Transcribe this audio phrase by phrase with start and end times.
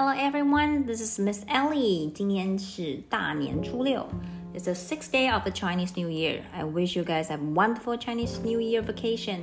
[0.00, 2.10] Hello everyone, this is Miss Ellie.
[2.12, 4.06] 今天是大年初六.
[4.54, 6.42] It's the sixth day of the Chinese New Year.
[6.52, 9.42] I wish you guys have a wonderful Chinese New Year vacation.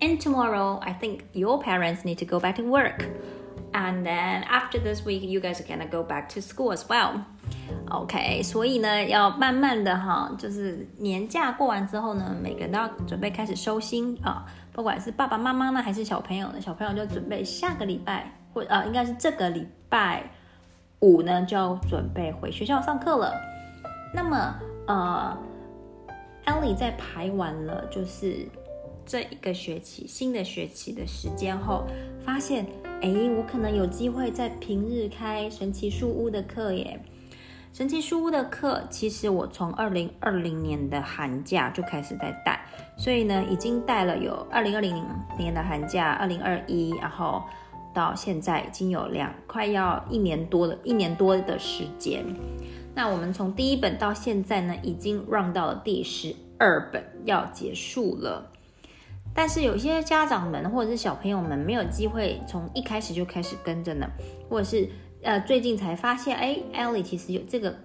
[0.00, 3.06] And tomorrow, I think your parents need to go back to work.
[3.74, 7.24] And then after this week, you guys are gonna go back to school as well.
[7.90, 14.44] OK，所以呢，要慢慢的哈，就是年假过完之后呢，每个人都要准备开始收心啊。
[14.72, 18.30] 不管是爸爸妈妈呢，还是小朋友呢，小朋友就准备下个礼拜
[18.65, 20.23] 呃，应该是这个礼拜
[20.99, 23.33] 五呢，就要准备回学校上课了。
[24.13, 24.55] 那么
[24.87, 25.37] 呃
[26.45, 28.47] ，Ellie 在排完了就是
[29.05, 31.85] 这一个学期新的学期的时间后，
[32.25, 32.65] 发现
[33.01, 36.99] 哎，我可能有机会在平日开神奇树屋的课耶。
[37.73, 42.59] 神奇书屋的课，其实我从二零二零年的寒假就开始在带，
[42.97, 45.05] 所以呢，已经带了有二零二零
[45.37, 47.43] 年的寒假，二零二一，然后
[47.97, 52.23] 到现在已经有两快要一年多了，一年多的时间。
[52.93, 58.51] 那我们从第一本到现在呢，已经 run 到了第十二本，要结束了。
[59.33, 64.07] 但是有些家长们或者是小朋友们没有机会从一开始就开始跟着呢，
[64.47, 64.87] 或者是。
[65.23, 67.75] 呃，最近才发现，哎，Ellie 其实有这个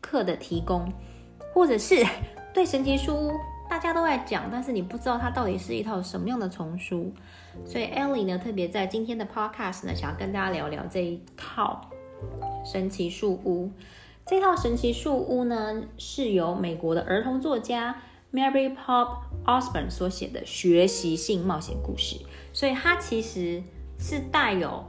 [0.00, 0.90] 课的提供，
[1.52, 2.06] 或者是
[2.54, 3.32] 对神奇书
[3.68, 7.12] 大家都在讲，但是你不知道它到底是一套什么样的丛书，
[7.64, 11.88] 所以 Ellie 呢特别在今天的 Podcast 呢，想要跟大家聊聊这一套
[12.64, 13.70] 神奇树屋。
[14.26, 17.96] 这套神奇树屋呢，是由美国的儿童作家
[18.32, 22.16] Mary Pop Osborne 所写的学习性冒险故事，
[22.52, 23.62] 所以它其实
[23.98, 24.84] 是带有。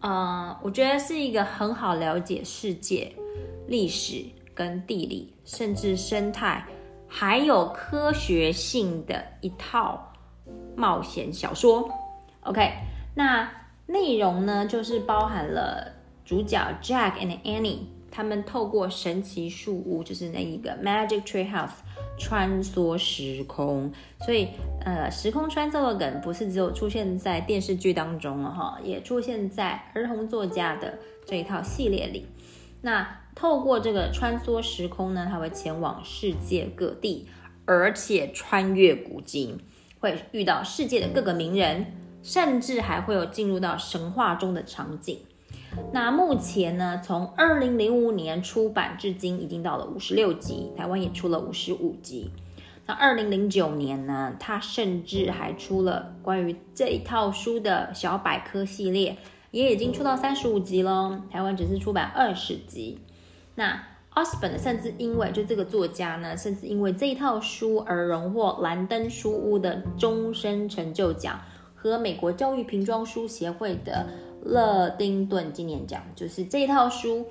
[0.00, 3.12] 呃，我觉得是一个很好了解世界、
[3.66, 6.64] 历史跟地理，甚至生态，
[7.16, 10.12] 还有科学性的一套
[10.74, 11.88] 冒险小说。
[12.40, 12.72] OK，
[13.14, 13.48] 那
[13.86, 15.92] 内容呢，就是包含了
[16.24, 17.78] 主角 Jack and Annie。
[18.10, 21.78] 他们透过神奇树屋，就是那一个 Magic Tree House，
[22.18, 23.92] 穿梭时空。
[24.20, 24.48] 所以，
[24.84, 32.26] 呃，时空穿梭的梗不是只有出现在电视剧当中了哈，也出现在儿童作家的这一套系列里。
[32.82, 37.26] 那透过这个穿梭时空呢，他会前往世界各地，
[37.64, 39.58] 而且穿越古今，
[39.98, 41.86] 会遇到世界的各个名人，
[42.22, 45.18] 甚至还会有进入到神话中的场景。
[45.92, 52.30] 那目前呢，从二零零五年出版至今，已经到了五十六集，台湾也出了五十五集。
[52.86, 59.16] 那二零零九年呢，他甚至还出了关于这一套书的小百科系列，
[59.50, 61.18] 也已经出到三十五集喽。
[61.30, 63.00] 台湾只是出版二十集。
[63.54, 63.82] 那
[64.14, 71.40] Osborn 甚至因为就这个作家呢，甚至因为这一套书而荣获兰登书屋的终身成就奖
[71.74, 74.06] 和美国教育瓶装书协会的。
[74.46, 77.26] 勒丁顿纪念奖就是这套书，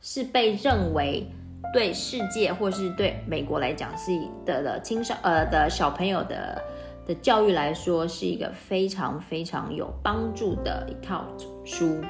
[0.00, 1.26] 是被认为
[1.72, 4.12] 对世界或是对美国来讲是
[4.44, 6.62] 的的青少呃的小朋友的
[7.04, 11.24] 的教育来说是一个非常非常有帮助的一套
[11.64, 12.00] 书。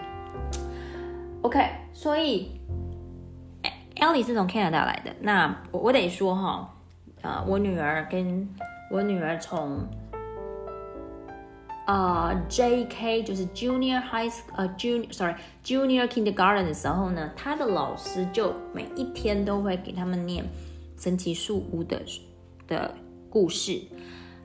[1.40, 1.58] OK，
[1.94, 2.50] 所以
[4.06, 6.72] 家里是从 Canada 来的，那我我得说哈，
[7.22, 8.48] 呃，我女儿跟
[8.88, 9.84] 我女儿从。
[11.86, 13.22] 啊，J.K.
[13.24, 15.34] 就是 Junior High 呃 Junior Sorry
[15.64, 20.44] Junior Kindergarten 的时候呢，他的老师就每一天都会给他们念
[20.96, 22.00] 神奇树屋的
[22.68, 22.94] 的
[23.28, 23.80] 故事。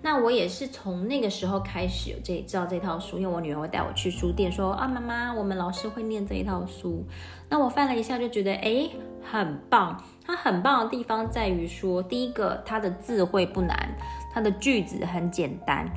[0.02, 7.06] 那我也是从那个时候开始有这知道这套书，因为我女儿会带我去书店说啊，妈妈，我们老师会念这一套书。
[7.50, 8.90] 那我翻了一下就觉得哎，
[9.24, 10.04] 很棒。
[10.26, 13.96] 它很棒的地方在于说，第一个它的字会不难，
[14.34, 15.90] 它的句子很简单，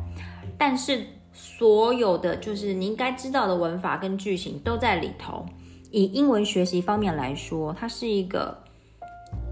[0.58, 1.06] 但是。
[1.36, 5.44] 所有的就是你应该知道的文法跟句型都在里头。
[5.90, 8.56] 以英文学习方面来说，它是一个，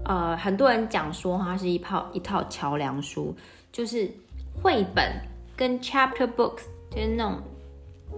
[0.05, 3.35] 呃，很多人讲说它是一套一套桥梁书，
[3.69, 4.09] 就是
[4.61, 5.11] 绘本
[5.55, 7.41] 跟 chapter books，就是那种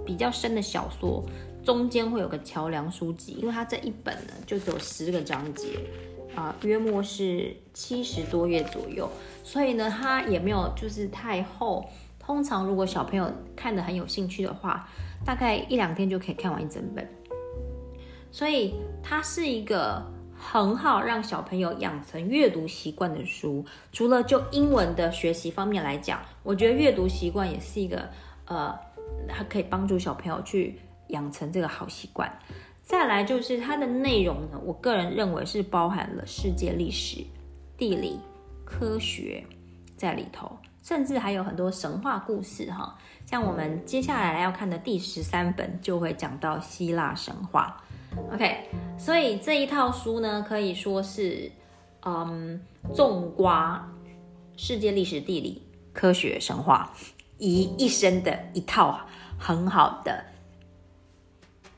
[0.06, 1.24] 比较深的小说，
[1.64, 5.80] 中间会有个桥梁书籍，因为它这一本呢就只有十个章节，
[6.36, 9.10] 啊，约莫是七十多页左右，
[9.44, 11.86] 所以呢，它也没有就是太厚。
[12.20, 14.90] 通常，如果小朋友看的很有兴趣的话，
[15.24, 17.08] 大概一两天就可以看完一整本。
[18.32, 18.74] 所以，
[19.04, 20.04] 它是一个
[20.52, 23.66] 很好让小朋友养成阅读习惯的书。
[23.92, 28.08] 除了就英文的学习方面来讲，我觉得阅读习惯也是一个
[28.46, 28.74] 呃，
[29.28, 32.32] 它可以帮助小朋友去养成这个好习惯。
[32.84, 37.26] 再来就是它的内容呢，我个人认为是包含了世界历史、
[37.76, 38.20] 地理、
[38.64, 39.44] 科学
[39.98, 40.56] 在里头。
[40.84, 42.96] 甚至还有很多神话故事哈，
[43.26, 47.84] 像我们接下来要看的第十三本就会讲到希腊神话。
[48.34, 51.52] OK，所以这一套书呢，可以说是，
[52.06, 52.60] 嗯，
[52.94, 53.88] 纵刮
[54.58, 55.62] 世界历史、地理、
[55.94, 56.92] 科学、神话，
[57.38, 59.00] 一一生的一套
[59.38, 60.24] 很好的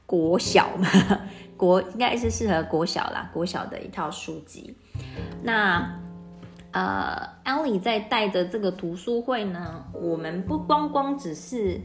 [0.05, 0.87] 国小嘛
[1.57, 4.75] 国应该是适合国小啦，国小的一套书籍。
[5.41, 5.99] 那
[6.71, 11.81] 呃，Ellie 在带着这个读书会呢，我们不光光只是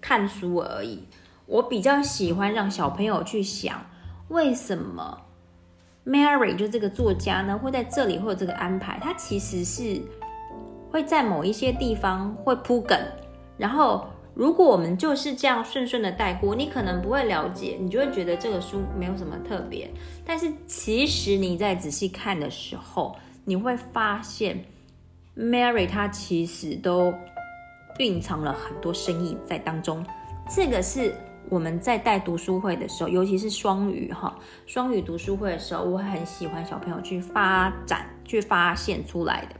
[0.00, 1.06] 看书而已。
[1.46, 3.84] 我比较喜欢让小朋友去想，
[4.28, 5.22] 为什么
[6.04, 8.98] Mary 就这个作家呢会在这里会有这个安排？
[9.00, 10.00] 他其实是
[10.90, 12.98] 会在某一些地方会铺梗，
[13.56, 19.90] 然后如果我们就是这样顺顺的带过，你可能不会了解，你就会觉得这个书没有什么特别。
[20.24, 24.64] 但是其实你在仔细看的时候，你会发现
[25.36, 27.14] Mary 她其实都
[27.98, 30.04] 蕴藏了很多深意在当中。
[30.48, 31.14] 这个是。
[31.48, 39.56] 我们在带读书会的时候，尤其是双语哈，双语读书会的时候，我很喜欢小朋友去发展、去发现出来的。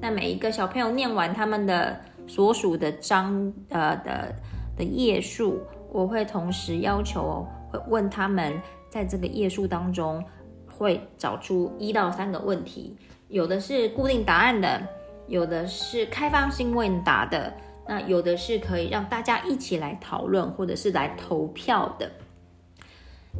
[0.00, 4.34] 那每一个小朋友念完他们的所属的章呃的
[4.76, 5.60] 的页数，
[5.90, 10.22] 我会同时要求会问他们，在这个页数当中
[10.66, 12.96] 会找出一到三个问题，
[13.28, 14.80] 有的是固定答案的，
[15.26, 17.52] 有的是开放性问答的。
[17.86, 22.10] 那有的是可以让大家一起来讨论，或者是来投票的。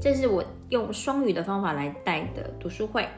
[0.01, 3.09] 这是我用双语的方法来带的读书会。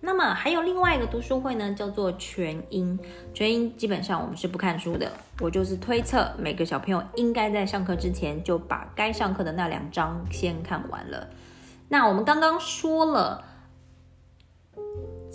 [0.00, 2.98] 那么还有另外一个读书会呢，叫做全英。
[3.34, 5.10] 全英基本上我们是不看书的，
[5.40, 11.28] 我就是推测每个小朋友应该在上课之前就把该上课的那两章先看完了。
[11.88, 13.44] 那我们刚刚说了。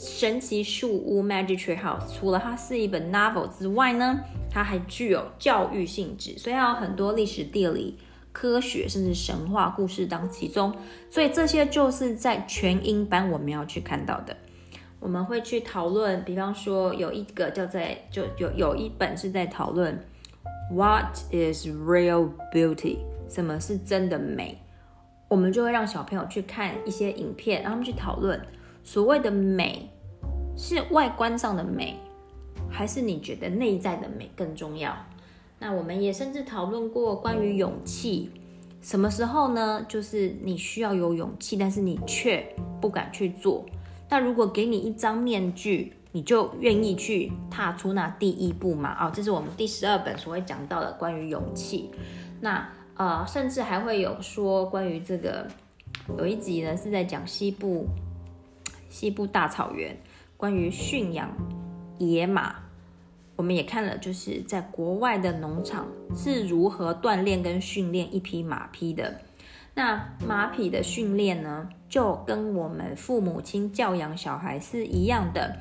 [0.03, 4.19] 神奇树屋 Magic Tree House 除了它是一本 novel 之外呢，
[4.49, 7.99] 它还具有教育性质，所以它有很多历史、地理、
[8.31, 10.75] 科学甚至神话故事当其中。
[11.11, 14.35] 所以这些就是在全英班我们要去看到的。
[14.99, 20.03] 我们会去讨论，比方说有一个叫在就有有一本是在讨论
[20.73, 22.97] What is real beauty？
[23.29, 24.57] 什么是真的美？
[25.27, 28.41] 我们就会让小朋友去看一些影片，让他们去讨论。
[28.83, 29.89] 所谓的美，
[30.57, 31.97] 是外观上的美，
[32.69, 34.95] 还是你觉得内在的美更重要？
[35.59, 38.31] 那我们也甚至讨论过关于勇气，
[38.81, 39.85] 什么时候呢？
[39.87, 42.43] 就是你需要有勇气，但是你却
[42.81, 43.63] 不敢去做。
[44.09, 48.97] 那如果给你一张面具，你就愿意去踏出那第一步吗？
[48.99, 51.91] 哦，这是我们第十二本所会讲到的关于勇气。
[52.41, 55.47] 那呃，甚至还会有说关于这个，
[56.17, 57.87] 有一集呢是在讲西部。
[58.91, 59.97] 西部大草原，
[60.37, 61.27] 关于驯养
[61.97, 62.55] 野马，
[63.35, 69.19] 我们也看了，就是在国外的农场是如何锻炼跟训练一匹马匹的。
[69.73, 75.55] 那马匹的训练呢，就跟我们父母亲教养小孩是一样的。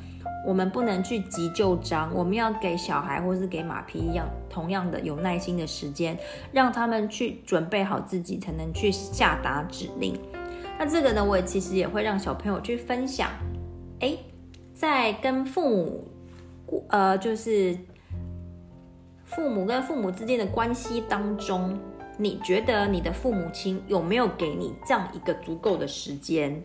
[0.46, 6.18] 我们不能去急就章，我们要给小孩或是给马匹一样同样的有耐心的时间，
[6.50, 10.18] 让他们去准备好自己，才能去下达指令。
[10.82, 13.28] 那这个呢，我也其实也会让小朋友去分享。
[13.98, 14.16] 哎，
[14.72, 16.10] 在跟父母，
[16.88, 17.76] 呃，就是
[19.26, 21.78] 父母跟父母之间的关系当中，
[22.16, 26.62] 你觉得你的父母亲有没有给你这样一个足够的时间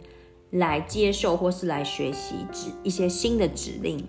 [0.52, 4.02] 来接受或是来学习指一些新的指令？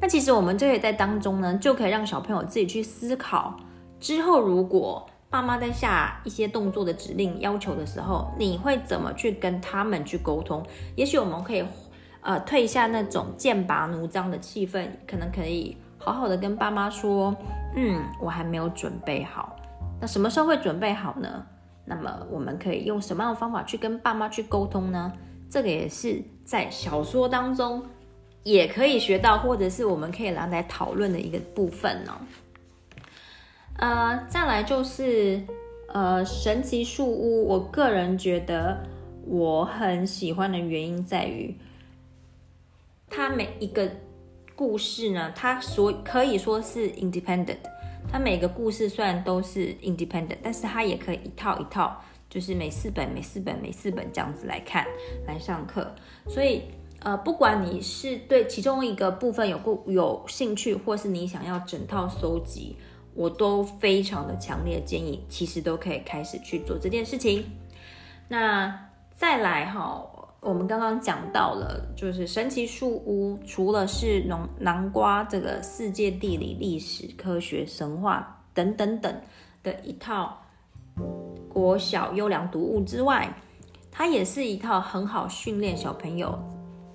[0.00, 3.54] 那其实我们就可以在当中呢，就可以让小朋友自己去思考，
[4.00, 5.06] 之后如果。
[5.32, 10.62] 爸妈在下一些动作的指令要求的时候，你会怎么去跟他们去沟通？
[10.94, 11.64] 也许我们可以，
[12.20, 17.34] 呃，退下那种剑拔弩张的气氛，可能可以好好的跟爸妈说，
[17.74, 19.56] 嗯，我还没有准备好。
[19.98, 21.46] 那什么时候会准备好呢？
[21.86, 25.10] 那么我们可以用什么样的方法去跟爸妈去沟通呢？
[25.48, 27.82] 这个也是在小说当中
[28.42, 32.12] 也可以学到，或者是我们可以拿来讨论的一个部分呢。
[33.76, 35.42] 呃，再来就是
[35.88, 37.46] 呃，神奇树屋。
[37.48, 38.86] 我个人觉得
[39.26, 41.56] 我很喜欢的原因在于，
[43.08, 43.90] 它每一个
[44.54, 47.56] 故事呢，它所可以说是 independent。
[48.10, 54.86] 它每个故事虽然都是 independent，但是它也可以一套一套，就是每四本、每四本、每四本这样子来看
[55.26, 55.92] 来上课。
[56.28, 56.62] 所以
[57.00, 62.76] 呃，不管你是对其中一个部分有过有兴趣，或是你想要整套收集。
[63.14, 67.44] 我都非常的强烈建议，其实都可以开始去做这件事情。
[68.28, 70.04] 那再来哈，
[70.40, 79.14] 我们刚刚讲到了，就是神奇树屋，除了是农南瓜这个世界地理、历史、科学、神话等等等
[79.62, 80.42] 的一套
[81.48, 83.36] 国小优良读物之外，
[83.90, 86.38] 它也是一套很好训练小朋友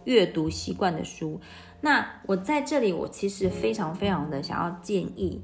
[0.05, 1.39] 阅读习惯的书。
[1.79, 5.39] 那我在这里，我其实非常非常的想要建议，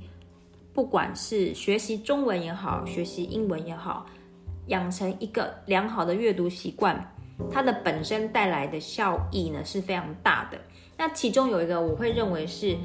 [0.74, 4.06] 不管是学习中文也好，学习英文也好，
[4.68, 7.14] 养成一个良好的阅读习惯，
[7.52, 10.58] 它的本身带来的效益呢是非常大的。
[10.98, 12.76] 那其中有一个，我会认为是，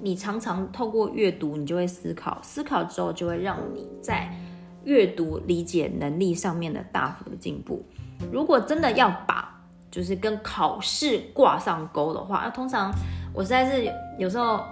[0.00, 4.32] 你常常透过阅读，你就会思考，思考之后就会让你在
[4.84, 7.84] 阅读理解能力上面的大幅的进步。
[8.30, 12.92] 如果真的要把就是跟考试挂上钩的话，那通常
[13.34, 14.64] 我实在是有时候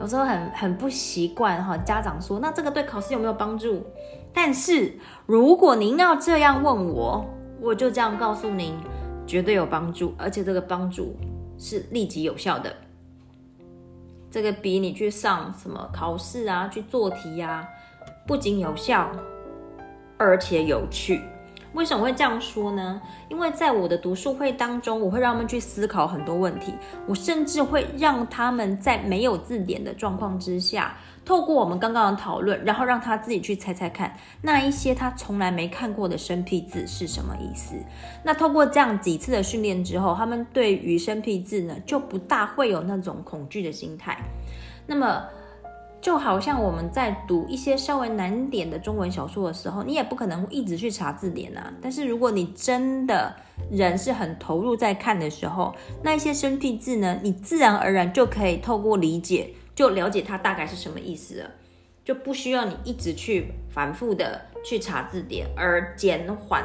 [0.00, 1.76] 有时候很很不习惯哈。
[1.76, 3.84] 家长说，那这个对考试有没有帮助？
[4.32, 7.24] 但是如果您要这样问我，
[7.60, 8.74] 我就这样告诉您，
[9.26, 11.14] 绝对有帮助，而且这个帮助
[11.58, 12.74] 是立即有效的。
[14.30, 17.68] 这个比你去上什么考试啊，去做题呀，
[18.26, 19.10] 不仅有效，
[20.16, 21.20] 而且有趣。
[21.72, 23.00] 为什么会这样说呢？
[23.28, 26.74] 因为在我的读书会当中，我会让他们去思考很多问题。
[27.06, 37.76] 我甚至会让他们在没有字典的状况之下，透过我们刚刚的讨论，然后让他自己去猜猜看，那一些他从来没看过的生僻字是什么意思。
[38.24, 44.18] 那透过这样几次的训练之后，他们对于生僻字呢，就不大会有那种恐惧的心态。
[44.86, 45.22] 那么。
[46.00, 51.72] 就好像我们在读一些稍微难点的中文小说的时候，你也不可能一直去查字典啊。
[51.82, 53.34] 但是如果你真的
[53.70, 61.50] 人是很投入在看的时候，那一些生僻字呢，你自然而然就可以透过理解，就了解它大概是什么意思了，
[62.02, 66.64] 就不需要你一直去反复的去查字典，而减缓。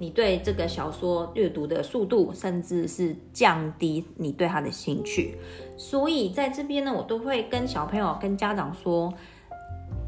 [0.00, 5.36] 你对这个小说阅读的速度，甚至是降低你对它的兴趣，
[5.76, 9.12] 所以在这边呢，我都会跟小朋友、跟家长说，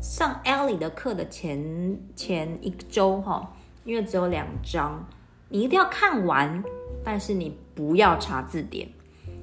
[0.01, 5.07] 上 Ellie 的课的前前一周哈，因为只有两章，
[5.51, 6.65] 你一定要看完，
[7.05, 8.89] 但是你不要查字典。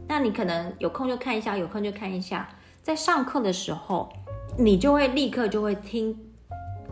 [0.08, 2.50] 那你可能有空就看一下，有空就看一下，
[2.82, 4.10] 在上课的时候，
[4.58, 6.18] 你就会立刻就会听。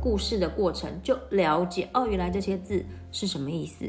[0.02, 3.86] 故事的过程就了解哦，原来这些字是什么意思。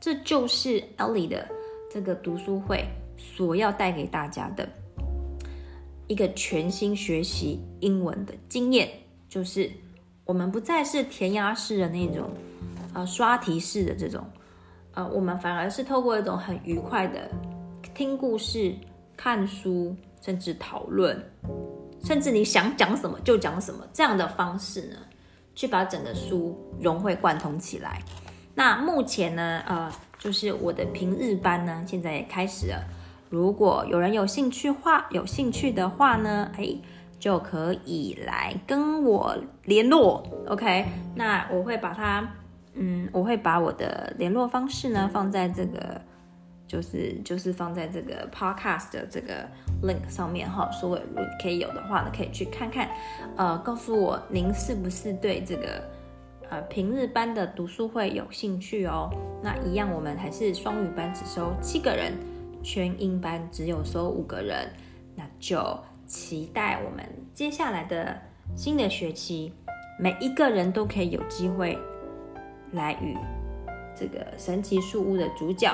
[0.00, 1.46] 这就是 Ellie 的
[1.90, 2.84] 这个读书会
[3.16, 4.68] 所要带给大家的
[6.06, 8.88] 一个全新学习英文的经验，
[9.28, 9.70] 就是
[10.24, 12.30] 我们不再是填鸭式的那种，
[12.94, 14.24] 呃，刷题式的这种，
[14.94, 17.28] 呃，我们反而是透过一种很愉快的
[17.92, 18.72] 听故事、
[19.16, 21.20] 看书，甚至讨论，
[22.04, 24.96] 甚至你想讲什么就讲什么这样的方式呢。
[25.58, 28.00] 去把整个书融会贯通起来。
[28.54, 32.80] 那目前呢，呃，就是我的平日班呢，现在也开始了。
[33.28, 36.76] 如果有人有兴趣话，有兴趣的话呢，哎，
[37.18, 40.24] 就可以来跟我联络。
[40.46, 40.86] OK，
[41.16, 42.24] 那我会把它，
[42.74, 46.00] 嗯，我会把我的联络方式呢放在这个。
[46.68, 49.48] 就是就是放在这个 podcast 的这个
[49.82, 51.02] link 上面哈，所以
[51.42, 52.90] 可以有的话呢，可以去看看，
[53.36, 55.82] 呃，告诉我您是不是对这个
[56.50, 59.10] 呃平日班的读书会有兴趣哦？
[59.42, 62.12] 那一样，我们还是双语班只收七个人，
[62.62, 64.70] 全英班只有收五个人，
[65.16, 65.58] 那就
[66.06, 68.20] 期待我们接下来的
[68.54, 69.52] 新的学期，
[69.98, 71.78] 每一个人都可以有机会
[72.72, 73.16] 来与
[73.94, 75.72] 这个神奇树屋的主角。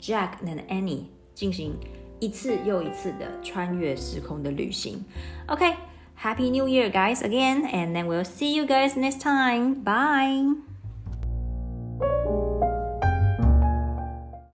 [0.00, 1.76] Jack and Annie 进行
[2.20, 5.04] 一次又一次的穿越时空的旅行。
[5.46, 9.82] OK，Happy New Year, guys, again, and then we'll see you guys next time.
[9.82, 10.69] Bye.